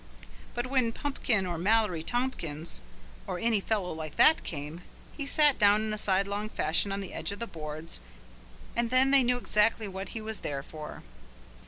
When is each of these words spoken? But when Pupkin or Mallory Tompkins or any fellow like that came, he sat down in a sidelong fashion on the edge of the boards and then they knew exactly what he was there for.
But 0.55 0.65
when 0.65 0.91
Pupkin 0.93 1.45
or 1.45 1.59
Mallory 1.59 2.01
Tompkins 2.01 2.81
or 3.27 3.37
any 3.37 3.59
fellow 3.61 3.91
like 3.93 4.15
that 4.15 4.43
came, 4.43 4.81
he 5.15 5.27
sat 5.27 5.59
down 5.59 5.83
in 5.83 5.93
a 5.93 5.97
sidelong 5.99 6.49
fashion 6.49 6.91
on 6.91 7.01
the 7.01 7.13
edge 7.13 7.31
of 7.31 7.37
the 7.37 7.45
boards 7.45 8.01
and 8.75 8.89
then 8.89 9.11
they 9.11 9.21
knew 9.21 9.37
exactly 9.37 9.87
what 9.87 10.09
he 10.09 10.19
was 10.19 10.39
there 10.39 10.63
for. 10.63 11.03